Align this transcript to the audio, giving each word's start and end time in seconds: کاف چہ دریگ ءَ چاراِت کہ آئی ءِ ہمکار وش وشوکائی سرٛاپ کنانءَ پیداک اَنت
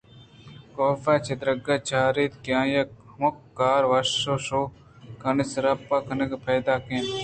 کاف 0.75 1.03
چہ 1.25 1.33
دریگ 1.39 1.67
ءَ 1.73 1.85
چاراِت 1.89 2.33
کہ 2.43 2.51
آئی 2.61 2.73
ءِ 2.81 2.91
ہمکار 3.13 3.81
وش 3.91 4.09
وشوکائی 4.31 5.43
سرٛاپ 5.51 5.89
کنانءَ 6.07 6.43
پیداک 6.45 6.83
اَنت 6.91 7.09